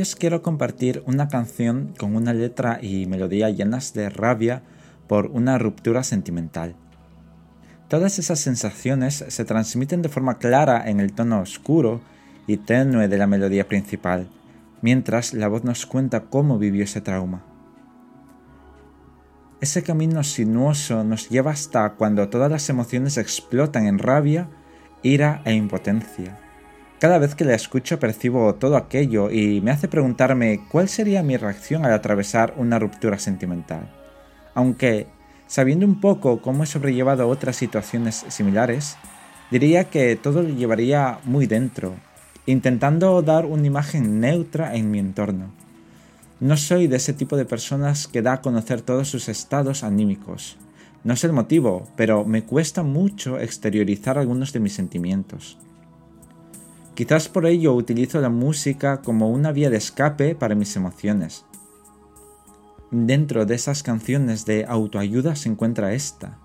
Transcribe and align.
os 0.00 0.16
quiero 0.16 0.42
compartir 0.42 1.02
una 1.06 1.28
canción 1.28 1.92
con 1.98 2.14
una 2.14 2.32
letra 2.32 2.78
y 2.80 3.06
melodía 3.06 3.50
llenas 3.50 3.92
de 3.94 4.08
rabia 4.10 4.62
por 5.08 5.26
una 5.26 5.58
ruptura 5.58 6.04
sentimental. 6.04 6.76
Todas 7.88 8.18
esas 8.18 8.40
sensaciones 8.40 9.24
se 9.28 9.44
transmiten 9.44 10.00
de 10.00 10.08
forma 10.08 10.38
clara 10.38 10.88
en 10.88 11.00
el 11.00 11.12
tono 11.12 11.40
oscuro 11.40 12.00
y 12.46 12.56
tenue 12.56 13.08
de 13.08 13.18
la 13.18 13.26
melodía 13.26 13.68
principal, 13.68 14.28
mientras 14.80 15.34
la 15.34 15.48
voz 15.48 15.64
nos 15.64 15.84
cuenta 15.84 16.20
cómo 16.22 16.58
vivió 16.58 16.84
ese 16.84 17.00
trauma. 17.00 17.44
Ese 19.60 19.82
camino 19.82 20.24
sinuoso 20.24 21.04
nos 21.04 21.28
lleva 21.28 21.50
hasta 21.50 21.90
cuando 21.94 22.28
todas 22.28 22.50
las 22.50 22.68
emociones 22.68 23.16
explotan 23.16 23.86
en 23.86 23.98
rabia, 23.98 24.48
ira 25.02 25.42
e 25.44 25.52
impotencia. 25.52 26.38
Cada 27.02 27.18
vez 27.18 27.34
que 27.34 27.44
la 27.44 27.56
escucho 27.56 27.98
percibo 27.98 28.54
todo 28.54 28.76
aquello 28.76 29.28
y 29.28 29.60
me 29.60 29.72
hace 29.72 29.88
preguntarme 29.88 30.60
cuál 30.70 30.88
sería 30.88 31.24
mi 31.24 31.36
reacción 31.36 31.84
al 31.84 31.92
atravesar 31.92 32.54
una 32.56 32.78
ruptura 32.78 33.18
sentimental. 33.18 33.90
Aunque, 34.54 35.08
sabiendo 35.48 35.84
un 35.84 36.00
poco 36.00 36.40
cómo 36.40 36.62
he 36.62 36.66
sobrellevado 36.68 37.28
otras 37.28 37.56
situaciones 37.56 38.24
similares, 38.28 38.96
diría 39.50 39.90
que 39.90 40.14
todo 40.14 40.44
lo 40.44 40.50
llevaría 40.50 41.18
muy 41.24 41.48
dentro, 41.48 41.96
intentando 42.46 43.20
dar 43.20 43.46
una 43.46 43.66
imagen 43.66 44.20
neutra 44.20 44.76
en 44.76 44.92
mi 44.92 45.00
entorno. 45.00 45.50
No 46.38 46.56
soy 46.56 46.86
de 46.86 46.98
ese 46.98 47.14
tipo 47.14 47.36
de 47.36 47.46
personas 47.46 48.06
que 48.06 48.22
da 48.22 48.34
a 48.34 48.40
conocer 48.42 48.80
todos 48.80 49.08
sus 49.08 49.28
estados 49.28 49.82
anímicos. 49.82 50.56
No 51.02 51.16
sé 51.16 51.26
el 51.26 51.32
motivo, 51.32 51.88
pero 51.96 52.24
me 52.24 52.44
cuesta 52.44 52.84
mucho 52.84 53.40
exteriorizar 53.40 54.18
algunos 54.18 54.52
de 54.52 54.60
mis 54.60 54.74
sentimientos. 54.74 55.58
Quizás 57.02 57.28
por 57.28 57.46
ello 57.46 57.74
utilizo 57.74 58.20
la 58.20 58.28
música 58.28 59.02
como 59.02 59.28
una 59.28 59.50
vía 59.50 59.70
de 59.70 59.76
escape 59.76 60.36
para 60.36 60.54
mis 60.54 60.76
emociones. 60.76 61.44
Dentro 62.92 63.44
de 63.44 63.56
esas 63.56 63.82
canciones 63.82 64.44
de 64.44 64.66
autoayuda 64.68 65.34
se 65.34 65.48
encuentra 65.48 65.94
esta. 65.94 66.38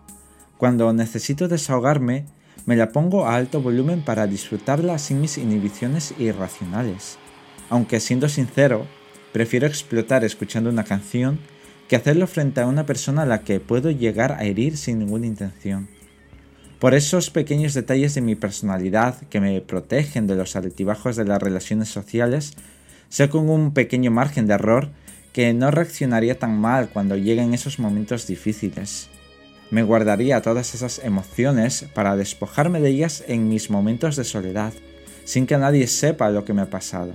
Cuando 0.57 0.91
necesito 0.93 1.47
desahogarme, 1.47 2.25
me 2.65 2.75
la 2.75 2.91
pongo 2.91 3.27
a 3.27 3.35
alto 3.35 3.61
volumen 3.61 4.01
para 4.01 4.25
disfrutarla 4.25 4.97
sin 4.97 5.21
mis 5.21 5.37
inhibiciones 5.37 6.15
irracionales. 6.17 7.19
Aunque 7.69 7.99
siendo 7.99 8.27
sincero, 8.27 8.87
Prefiero 9.31 9.67
explotar 9.67 10.23
escuchando 10.23 10.71
una 10.71 10.83
canción 10.83 11.37
que 11.87 11.95
hacerlo 11.95 12.25
frente 12.25 12.61
a 12.61 12.65
una 12.65 12.87
persona 12.87 13.21
a 13.21 13.25
la 13.27 13.41
que 13.41 13.59
puedo 13.59 13.91
llegar 13.91 14.31
a 14.31 14.43
herir 14.45 14.77
sin 14.77 14.97
ninguna 14.97 15.27
intención. 15.27 15.87
Por 16.79 16.93
esos 16.93 17.29
pequeños 17.29 17.73
detalles 17.73 18.13
de 18.13 18.21
mi 18.21 18.35
personalidad 18.35 19.15
que 19.29 19.39
me 19.39 19.61
protegen 19.61 20.27
de 20.27 20.35
los 20.35 20.55
altibajos 20.55 21.15
de 21.15 21.25
las 21.25 21.41
relaciones 21.41 21.89
sociales, 21.89 22.53
sé 23.09 23.29
con 23.29 23.49
un 23.49 23.73
pequeño 23.73 24.11
margen 24.11 24.47
de 24.47 24.53
error 24.53 24.89
que 25.33 25.53
no 25.53 25.71
reaccionaría 25.71 26.37
tan 26.37 26.59
mal 26.59 26.89
cuando 26.89 27.15
lleguen 27.15 27.53
esos 27.53 27.79
momentos 27.79 28.27
difíciles. 28.27 29.09
Me 29.71 29.83
guardaría 29.83 30.41
todas 30.41 30.75
esas 30.75 30.99
emociones 30.99 31.85
para 31.93 32.15
despojarme 32.15 32.79
de 32.79 32.89
ellas 32.89 33.23
en 33.27 33.49
mis 33.49 33.69
momentos 33.69 34.15
de 34.15 34.23
soledad, 34.23 34.73
sin 35.25 35.45
que 35.45 35.57
nadie 35.57 35.87
sepa 35.87 36.29
lo 36.29 36.45
que 36.45 36.53
me 36.53 36.61
ha 36.61 36.69
pasado 36.69 37.13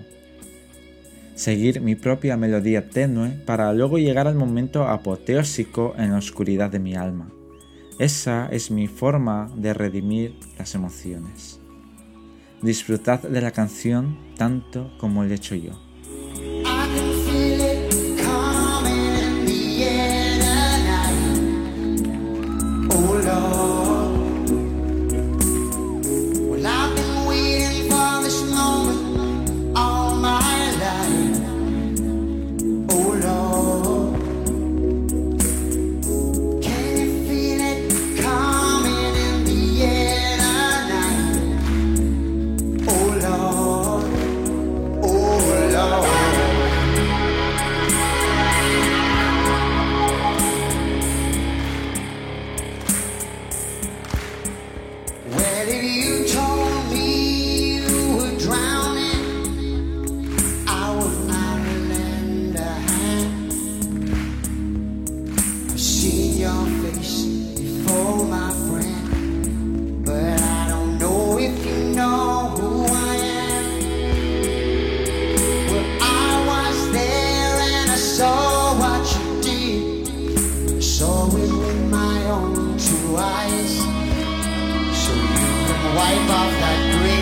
seguir 1.35 1.81
mi 1.81 1.95
propia 1.95 2.37
melodía 2.37 2.89
tenue 2.89 3.31
para 3.31 3.73
luego 3.73 3.99
llegar 3.99 4.29
al 4.29 4.35
momento 4.35 4.87
apoteósico 4.87 5.95
en 5.99 6.13
la 6.13 6.19
oscuridad 6.19 6.71
de 6.71 6.79
mi 6.79 6.95
alma. 6.95 7.31
Esa 7.99 8.47
es 8.47 8.71
mi 8.71 8.89
forma 8.89 9.51
de 9.55 9.75
redimir 9.75 10.39
las 10.59 10.75
emociones. 10.75 11.61
Disfrutad 12.63 13.21
de 13.21 13.41
la 13.41 13.51
canción 13.51 14.17
tanto 14.37 14.91
como 14.99 15.25
lo 15.25 15.31
he 15.31 15.35
hecho 15.35 15.55
yo. 15.55 15.92
wipe 86.03 86.31
off 86.31 86.53
that 86.63 86.79
dream. 86.93 87.22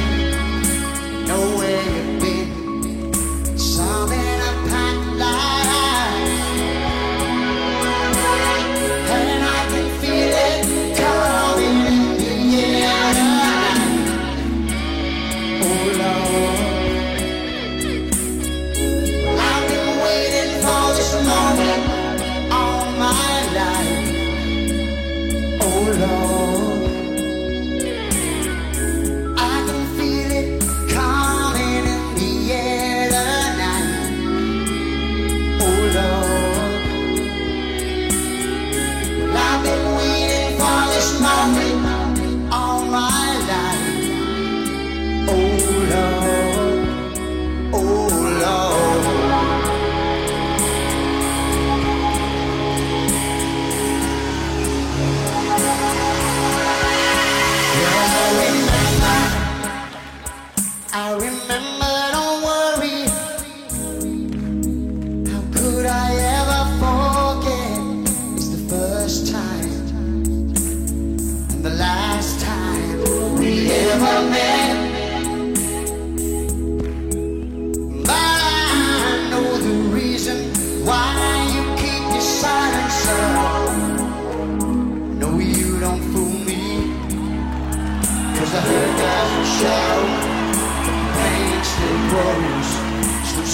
remember 61.20 61.69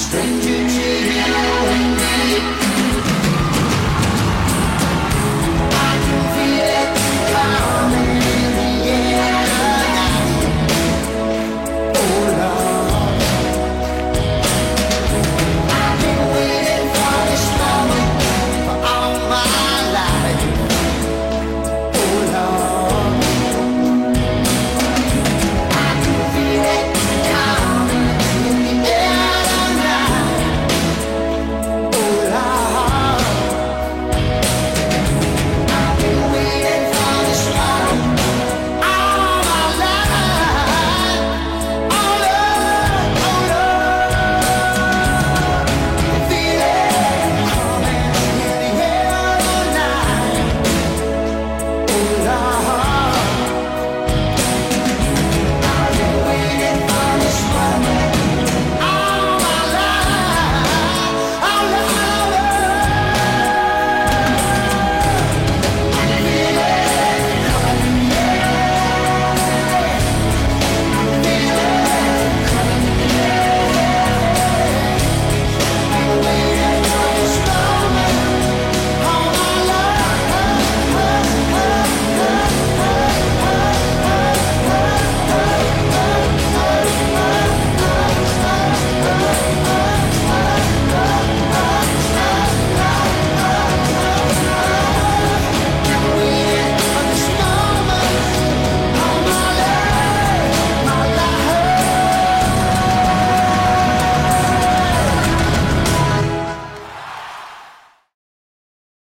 stranger 0.08 0.75